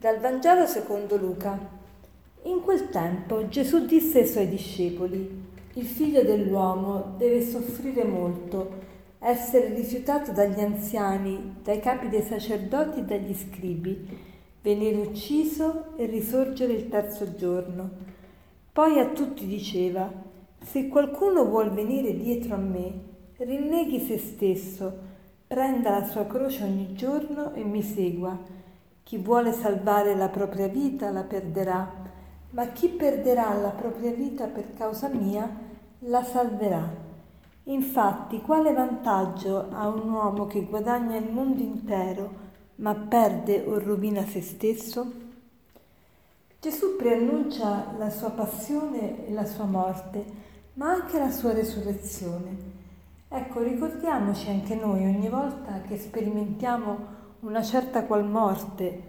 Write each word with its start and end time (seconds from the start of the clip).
Dal 0.00 0.18
Vangelo 0.18 0.64
secondo 0.64 1.18
Luca. 1.18 1.58
In 2.44 2.62
quel 2.62 2.88
tempo 2.88 3.48
Gesù 3.48 3.84
disse 3.84 4.20
ai 4.20 4.26
suoi 4.26 4.48
discepoli, 4.48 5.44
il 5.74 5.84
figlio 5.84 6.22
dell'uomo 6.22 7.16
deve 7.18 7.42
soffrire 7.42 8.04
molto, 8.04 8.78
essere 9.18 9.74
rifiutato 9.74 10.32
dagli 10.32 10.58
anziani, 10.58 11.56
dai 11.62 11.80
capi 11.80 12.08
dei 12.08 12.22
sacerdoti 12.22 13.00
e 13.00 13.02
dagli 13.02 13.34
scribi, 13.34 14.08
venire 14.62 14.96
ucciso 14.96 15.94
e 15.98 16.06
risorgere 16.06 16.72
il 16.72 16.88
terzo 16.88 17.36
giorno. 17.36 17.90
Poi 18.72 18.98
a 19.00 19.08
tutti 19.08 19.46
diceva, 19.46 20.10
se 20.64 20.88
qualcuno 20.88 21.44
vuol 21.44 21.72
venire 21.72 22.16
dietro 22.16 22.54
a 22.54 22.58
me, 22.58 23.00
rinneghi 23.36 24.00
se 24.00 24.16
stesso, 24.16 24.98
prenda 25.46 25.90
la 25.90 26.06
sua 26.06 26.24
croce 26.24 26.64
ogni 26.64 26.94
giorno 26.94 27.52
e 27.52 27.62
mi 27.64 27.82
segua 27.82 28.59
chi 29.10 29.18
vuole 29.18 29.52
salvare 29.52 30.14
la 30.14 30.28
propria 30.28 30.68
vita 30.68 31.10
la 31.10 31.24
perderà, 31.24 31.92
ma 32.50 32.66
chi 32.66 32.86
perderà 32.90 33.52
la 33.54 33.70
propria 33.70 34.12
vita 34.12 34.46
per 34.46 34.72
causa 34.74 35.08
mia 35.08 35.50
la 35.98 36.22
salverà. 36.22 36.88
Infatti, 37.64 38.40
quale 38.40 38.72
vantaggio 38.72 39.66
ha 39.72 39.88
un 39.88 40.08
uomo 40.12 40.46
che 40.46 40.64
guadagna 40.64 41.16
il 41.16 41.28
mondo 41.28 41.60
intero, 41.60 42.30
ma 42.76 42.94
perde 42.94 43.64
o 43.66 43.80
rovina 43.80 44.24
se 44.24 44.42
stesso? 44.42 45.12
Gesù 46.60 46.94
preannuncia 46.94 47.92
la 47.98 48.10
sua 48.10 48.30
passione 48.30 49.26
e 49.26 49.32
la 49.32 49.44
sua 49.44 49.64
morte, 49.64 50.24
ma 50.74 50.92
anche 50.92 51.18
la 51.18 51.32
sua 51.32 51.52
resurrezione. 51.52 52.56
Ecco, 53.28 53.60
ricordiamoci 53.60 54.50
anche 54.50 54.76
noi 54.76 55.04
ogni 55.04 55.28
volta 55.28 55.80
che 55.80 55.98
sperimentiamo 55.98 57.18
una 57.40 57.62
certa 57.62 58.04
qual 58.04 58.24
morte 58.24 59.02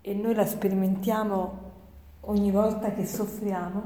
e 0.00 0.14
noi 0.14 0.34
la 0.34 0.46
sperimentiamo 0.46 1.72
ogni 2.20 2.50
volta 2.50 2.92
che 2.92 3.06
soffriamo, 3.06 3.82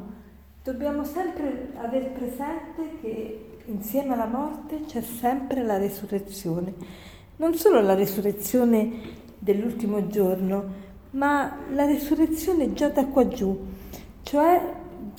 dobbiamo 0.63 1.05
sempre 1.05 1.73
aver 1.77 2.13
presente 2.13 2.99
che 3.01 3.59
insieme 3.67 4.15
alla 4.15 4.27
morte 4.27 4.85
c'è 4.87 5.01
sempre 5.01 5.63
la 5.65 5.79
resurrezione. 5.79 6.75
Non 7.37 7.55
solo 7.55 7.81
la 7.81 7.95
resurrezione 7.95 8.91
dell'ultimo 9.39 10.07
giorno, 10.07 10.87
ma 11.11 11.57
la 11.73 11.85
resurrezione 11.85 12.73
già 12.75 12.89
da 12.89 13.07
qua 13.07 13.27
giù, 13.27 13.57
cioè 14.23 14.75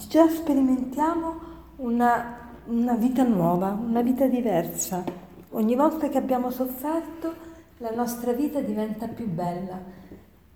già 0.08 0.30
sperimentiamo 0.30 1.47
una, 1.77 2.52
una 2.66 2.95
vita 2.95 3.23
nuova, 3.23 3.71
una 3.71 4.02
vita 4.02 4.25
diversa. 4.27 5.03
Ogni 5.52 5.75
volta 5.75 6.08
che 6.09 6.17
abbiamo 6.17 6.52
sofferto, 6.52 7.47
la 7.80 7.91
nostra 7.91 8.33
vita 8.33 8.59
diventa 8.59 9.08
più 9.08 9.27
bella, 9.27 9.81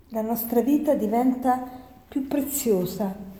la 0.08 0.20
nostra 0.20 0.60
vita 0.60 0.94
diventa 0.94 1.66
più 2.06 2.26
preziosa. 2.26 3.32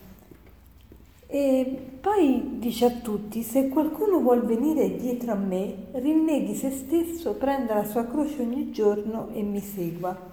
E 1.27 1.89
poi 2.01 2.59
dice 2.59 2.87
a 2.87 2.91
tutti, 2.91 3.43
se 3.43 3.69
qualcuno 3.69 4.21
vuol 4.21 4.45
venire 4.45 4.97
dietro 4.97 5.33
a 5.33 5.37
me, 5.37 5.87
rinneghi 5.93 6.55
se 6.55 6.71
stesso, 6.71 7.35
prenda 7.35 7.75
la 7.75 7.85
sua 7.85 8.07
croce 8.07 8.41
ogni 8.41 8.71
giorno 8.71 9.29
e 9.33 9.43
mi 9.43 9.61
segua. 9.61 10.33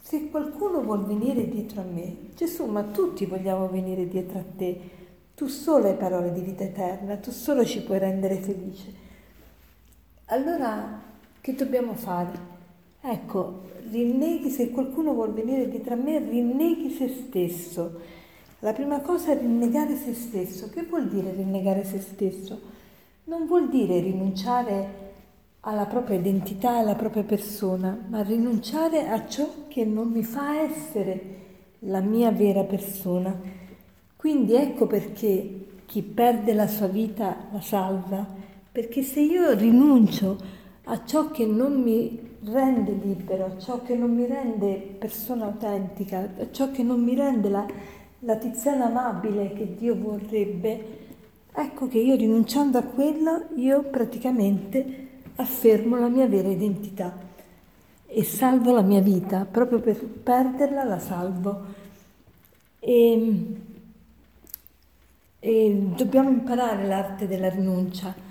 Se 0.00 0.30
qualcuno 0.30 0.82
vuol 0.82 1.04
venire 1.04 1.48
dietro 1.48 1.82
a 1.82 1.84
me, 1.84 2.30
Gesù, 2.34 2.66
ma 2.66 2.84
tutti 2.84 3.26
vogliamo 3.26 3.68
venire 3.68 4.08
dietro 4.08 4.38
a 4.38 4.44
te, 4.56 4.80
tu 5.34 5.46
solo 5.46 5.88
hai 5.88 5.96
parole 5.96 6.32
di 6.32 6.40
vita 6.40 6.64
eterna, 6.64 7.16
tu 7.16 7.30
solo 7.30 7.64
ci 7.64 7.82
puoi 7.82 7.98
rendere 7.98 8.36
felice. 8.36 9.08
Allora 10.26 11.08
che 11.40 11.54
dobbiamo 11.54 11.94
fare? 11.94 12.48
Ecco, 13.00 13.62
rinneghi, 13.90 14.50
se 14.50 14.70
qualcuno 14.70 15.14
vuol 15.14 15.32
venire 15.32 15.68
dietro 15.68 15.94
a 15.94 15.96
me, 15.96 16.18
rinneghi 16.18 16.90
se 16.90 17.08
stesso. 17.08 18.00
La 18.60 18.74
prima 18.74 19.00
cosa 19.00 19.32
è 19.32 19.38
rinnegare 19.38 19.96
se 19.96 20.12
stesso. 20.12 20.68
Che 20.68 20.82
vuol 20.82 21.08
dire 21.08 21.32
rinnegare 21.32 21.82
se 21.84 21.98
stesso? 22.00 22.60
Non 23.24 23.46
vuol 23.46 23.70
dire 23.70 24.00
rinunciare 24.00 25.08
alla 25.60 25.86
propria 25.86 26.18
identità, 26.18 26.76
alla 26.76 26.94
propria 26.94 27.22
persona, 27.22 27.98
ma 28.08 28.22
rinunciare 28.22 29.08
a 29.08 29.26
ciò 29.26 29.46
che 29.68 29.84
non 29.84 30.08
mi 30.08 30.22
fa 30.22 30.60
essere 30.60 31.38
la 31.80 32.00
mia 32.00 32.30
vera 32.30 32.64
persona. 32.64 33.34
Quindi 34.16 34.54
ecco 34.54 34.86
perché 34.86 35.66
chi 35.86 36.02
perde 36.02 36.52
la 36.52 36.66
sua 36.66 36.86
vita 36.86 37.48
la 37.50 37.60
salva, 37.62 38.26
perché 38.70 39.02
se 39.02 39.20
io 39.20 39.54
rinuncio 39.54 40.58
a 40.84 41.04
ciò 41.04 41.30
che 41.30 41.46
non 41.46 41.82
mi 41.82 42.38
rende 42.44 42.92
libero, 42.92 43.44
a 43.44 43.58
ciò 43.58 43.82
che 43.82 43.94
non 43.94 44.14
mi 44.14 44.26
rende 44.26 44.96
persona 44.98 45.46
autentica, 45.46 46.28
a 46.38 46.50
ciò 46.50 46.70
che 46.70 46.82
non 46.82 47.02
mi 47.02 47.14
rende 47.14 47.48
la, 47.48 47.66
la 48.20 48.36
tiziana 48.36 48.86
amabile 48.86 49.52
che 49.52 49.74
Dio 49.76 49.94
vorrebbe, 49.94 50.98
ecco 51.52 51.86
che 51.86 51.98
io 51.98 52.16
rinunciando 52.16 52.78
a 52.78 52.82
quello, 52.82 53.48
io 53.56 53.82
praticamente 53.84 55.08
affermo 55.36 55.98
la 55.98 56.08
mia 56.08 56.26
vera 56.26 56.48
identità 56.48 57.28
e 58.06 58.24
salvo 58.24 58.72
la 58.72 58.82
mia 58.82 59.00
vita, 59.00 59.46
proprio 59.48 59.80
per 59.80 60.04
perderla 60.04 60.84
la 60.84 60.98
salvo. 60.98 61.78
E, 62.80 63.56
e 65.38 65.82
dobbiamo 65.94 66.30
imparare 66.30 66.86
l'arte 66.86 67.28
della 67.28 67.48
rinuncia 67.48 68.28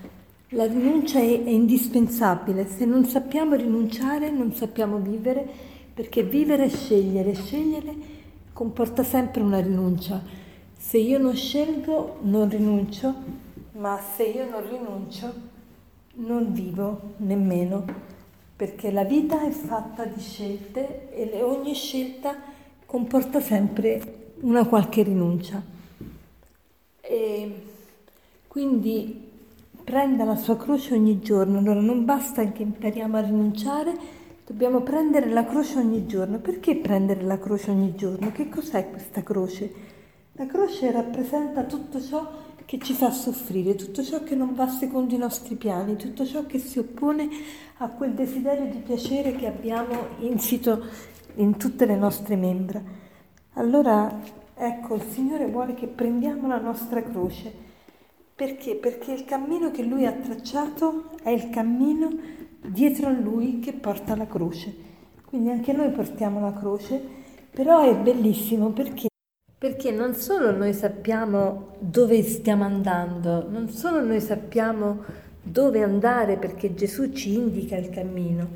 la 0.49 0.65
rinuncia 0.65 1.19
è, 1.19 1.43
è 1.43 1.49
indispensabile, 1.49 2.67
se 2.67 2.85
non 2.85 3.05
sappiamo 3.05 3.55
rinunciare 3.55 4.31
non 4.31 4.53
sappiamo 4.53 4.97
vivere, 4.97 5.47
perché 5.93 6.23
vivere 6.23 6.65
è 6.65 6.69
scegliere, 6.69 7.35
scegliere 7.35 7.93
comporta 8.53 9.03
sempre 9.03 9.41
una 9.41 9.59
rinuncia. 9.59 10.21
Se 10.75 10.97
io 10.97 11.19
non 11.19 11.35
scelgo 11.35 12.19
non 12.21 12.49
rinuncio, 12.49 13.13
ma 13.73 13.99
se 14.15 14.23
io 14.23 14.49
non 14.49 14.67
rinuncio 14.67 15.33
non 16.15 16.51
vivo 16.51 17.13
nemmeno, 17.17 17.85
perché 18.55 18.91
la 18.91 19.03
vita 19.03 19.45
è 19.45 19.51
fatta 19.51 20.05
di 20.05 20.19
scelte 20.19 21.11
e 21.11 21.41
ogni 21.43 21.73
scelta 21.73 22.35
comporta 22.85 23.39
sempre 23.39 24.33
una 24.41 24.65
qualche 24.65 25.03
rinuncia. 25.03 25.61
E 27.01 27.61
quindi 28.47 29.28
prenda 29.89 30.23
la 30.23 30.35
sua 30.35 30.55
croce 30.55 30.93
ogni 30.93 31.19
giorno. 31.19 31.57
Allora 31.57 31.79
non 31.79 32.05
basta 32.05 32.45
che 32.51 32.61
impariamo 32.61 33.17
a 33.17 33.21
rinunciare, 33.21 33.91
dobbiamo 34.45 34.81
prendere 34.81 35.31
la 35.31 35.43
croce 35.43 35.79
ogni 35.79 36.05
giorno. 36.05 36.37
Perché 36.37 36.75
prendere 36.75 37.23
la 37.23 37.39
croce 37.39 37.71
ogni 37.71 37.95
giorno? 37.95 38.31
Che 38.31 38.49
cos'è 38.49 38.91
questa 38.91 39.23
croce? 39.23 39.73
La 40.33 40.45
croce 40.45 40.91
rappresenta 40.91 41.63
tutto 41.63 41.99
ciò 41.99 42.23
che 42.65 42.77
ci 42.77 42.93
fa 42.93 43.09
soffrire, 43.09 43.73
tutto 43.73 44.03
ciò 44.03 44.21
che 44.21 44.35
non 44.35 44.53
va 44.53 44.67
secondo 44.67 45.15
i 45.15 45.17
nostri 45.17 45.55
piani, 45.55 45.95
tutto 45.95 46.23
ciò 46.23 46.45
che 46.45 46.59
si 46.59 46.77
oppone 46.77 47.27
a 47.77 47.87
quel 47.87 48.11
desiderio 48.11 48.71
di 48.71 48.77
piacere 48.77 49.31
che 49.31 49.47
abbiamo 49.47 50.09
insito 50.19 50.85
in 51.37 51.57
tutte 51.57 51.87
le 51.87 51.95
nostre 51.95 52.35
membra. 52.35 52.79
Allora, 53.53 54.19
ecco, 54.53 54.93
il 54.93 55.03
Signore 55.09 55.47
vuole 55.47 55.73
che 55.73 55.87
prendiamo 55.87 56.47
la 56.47 56.59
nostra 56.59 57.01
croce 57.01 57.68
perché? 58.39 58.77
Perché 58.77 59.11
il 59.11 59.25
cammino 59.25 59.69
che 59.69 59.83
lui 59.83 60.05
ha 60.05 60.13
tracciato 60.13 61.09
è 61.23 61.29
il 61.29 61.49
cammino 61.49 62.07
dietro 62.65 63.07
a 63.07 63.11
lui 63.11 63.59
che 63.59 63.73
porta 63.73 64.15
la 64.15 64.27
croce. 64.27 64.73
Quindi 65.25 65.49
anche 65.49 65.73
noi 65.73 65.89
portiamo 65.89 66.39
la 66.39 66.53
croce, 66.53 67.01
però 67.51 67.81
è 67.81 67.93
bellissimo 67.97 68.69
perché 68.69 69.09
perché 69.57 69.91
non 69.91 70.13
solo 70.13 70.55
noi 70.55 70.71
sappiamo 70.71 71.75
dove 71.79 72.23
stiamo 72.23 72.63
andando, 72.63 73.45
non 73.49 73.67
solo 73.67 74.01
noi 74.05 74.21
sappiamo 74.21 75.03
dove 75.43 75.83
andare 75.83 76.37
perché 76.37 76.73
Gesù 76.73 77.11
ci 77.11 77.33
indica 77.33 77.75
il 77.75 77.89
cammino, 77.89 78.47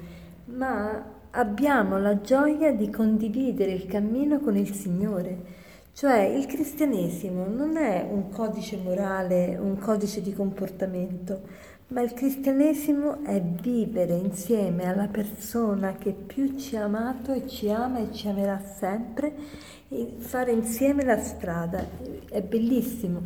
ma 0.45 1.03
abbiamo 1.31 1.97
la 1.97 2.21
gioia 2.21 2.71
di 2.71 2.89
condividere 2.89 3.73
il 3.73 3.85
cammino 3.85 4.39
con 4.39 4.55
il 4.55 4.71
Signore. 4.71 5.62
Cioè 5.95 6.21
il 6.21 6.47
cristianesimo 6.47 7.45
non 7.45 7.77
è 7.77 8.03
un 8.09 8.29
codice 8.29 8.77
morale, 8.77 9.55
un 9.57 9.77
codice 9.77 10.23
di 10.23 10.33
comportamento, 10.33 11.41
ma 11.89 12.01
il 12.01 12.13
cristianesimo 12.13 13.23
è 13.23 13.39
vivere 13.39 14.15
insieme 14.15 14.87
alla 14.87 15.07
persona 15.07 15.93
che 15.93 16.11
più 16.11 16.57
ci 16.57 16.75
ha 16.75 16.85
amato 16.85 17.31
e 17.31 17.47
ci 17.47 17.69
ama 17.69 17.99
e 17.99 18.11
ci 18.11 18.27
amerà 18.27 18.59
sempre 18.59 19.35
e 19.87 20.15
fare 20.17 20.51
insieme 20.51 21.03
la 21.05 21.19
strada. 21.19 21.85
È 22.27 22.41
bellissimo. 22.41 23.21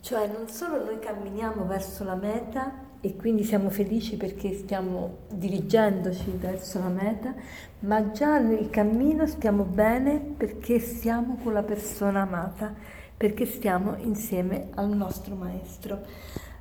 Cioè 0.00 0.28
non 0.28 0.48
solo 0.48 0.82
noi 0.82 0.98
camminiamo 0.98 1.66
verso 1.66 2.04
la 2.04 2.14
meta, 2.14 2.85
e 3.06 3.14
quindi 3.14 3.44
siamo 3.44 3.70
felici 3.70 4.16
perché 4.16 4.52
stiamo 4.52 5.18
dirigendoci 5.28 6.32
verso 6.40 6.80
la 6.80 6.88
meta, 6.88 7.34
ma 7.80 8.10
già 8.10 8.40
nel 8.40 8.68
cammino 8.68 9.28
stiamo 9.28 9.62
bene 9.62 10.18
perché 10.18 10.80
siamo 10.80 11.38
con 11.40 11.52
la 11.52 11.62
persona 11.62 12.22
amata, 12.22 12.74
perché 13.16 13.46
stiamo 13.46 13.94
insieme 13.98 14.70
al 14.74 14.88
nostro 14.88 15.36
Maestro. 15.36 16.00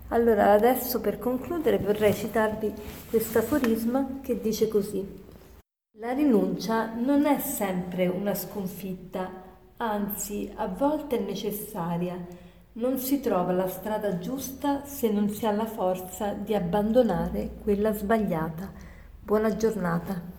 Allora 0.09 0.51
adesso 0.51 1.01
per 1.01 1.18
concludere 1.18 1.80
vorrei 1.80 2.13
citarvi 2.13 2.71
questo 3.09 3.39
aforisma 3.39 4.19
che 4.21 4.39
dice 4.39 4.68
così. 4.68 5.24
La 5.97 6.12
rinuncia 6.12 6.94
non 6.94 7.25
è 7.25 7.39
sempre 7.39 8.06
una 8.06 8.36
sconfitta, 8.36 9.31
anzi 9.77 10.51
a 10.53 10.68
volte 10.68 11.18
è 11.18 11.21
necessaria. 11.21 12.44
Non 12.77 12.98
si 12.98 13.22
trova 13.22 13.54
la 13.54 13.69
strada 13.69 14.18
giusta 14.18 14.83
se 14.83 15.10
non 15.10 15.30
si 15.30 15.45
ha 15.45 15.51
la 15.51 15.66
forza 15.66 16.33
di 16.33 16.54
abbandonare 16.54 17.51
quella 17.63 17.94
sbagliata. 17.94 18.69
Buona 19.18 19.56
giornata. 19.56 20.34